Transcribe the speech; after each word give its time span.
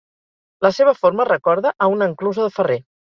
La 0.65 0.71
seva 0.77 0.95
forma 1.03 1.27
recorda 1.29 1.73
a 1.87 1.91
una 1.97 2.09
enclusa 2.13 2.47
de 2.49 2.55
ferrer. 2.57 2.79